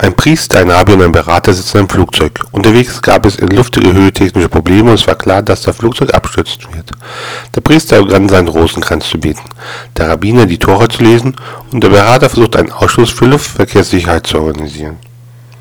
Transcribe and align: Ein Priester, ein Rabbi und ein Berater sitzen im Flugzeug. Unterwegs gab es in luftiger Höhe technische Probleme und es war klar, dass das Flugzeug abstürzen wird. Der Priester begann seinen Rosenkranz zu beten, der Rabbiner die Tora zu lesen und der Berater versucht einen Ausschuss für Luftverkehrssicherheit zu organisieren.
Ein 0.00 0.14
Priester, 0.14 0.60
ein 0.60 0.70
Rabbi 0.70 0.92
und 0.92 1.02
ein 1.02 1.10
Berater 1.10 1.52
sitzen 1.52 1.78
im 1.78 1.88
Flugzeug. 1.88 2.44
Unterwegs 2.52 3.02
gab 3.02 3.26
es 3.26 3.34
in 3.34 3.48
luftiger 3.48 3.92
Höhe 3.92 4.12
technische 4.12 4.48
Probleme 4.48 4.90
und 4.90 4.94
es 4.94 5.08
war 5.08 5.16
klar, 5.16 5.42
dass 5.42 5.62
das 5.62 5.76
Flugzeug 5.76 6.14
abstürzen 6.14 6.72
wird. 6.72 6.92
Der 7.56 7.60
Priester 7.62 8.00
begann 8.00 8.28
seinen 8.28 8.46
Rosenkranz 8.46 9.08
zu 9.08 9.18
beten, 9.18 9.42
der 9.96 10.08
Rabbiner 10.08 10.46
die 10.46 10.58
Tora 10.58 10.88
zu 10.88 11.02
lesen 11.02 11.34
und 11.72 11.82
der 11.82 11.88
Berater 11.88 12.28
versucht 12.28 12.54
einen 12.54 12.70
Ausschuss 12.70 13.10
für 13.10 13.26
Luftverkehrssicherheit 13.26 14.28
zu 14.28 14.38
organisieren. 14.38 14.98